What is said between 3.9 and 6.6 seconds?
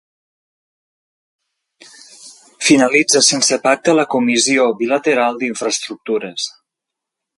la comissió bilateral d'infraestructures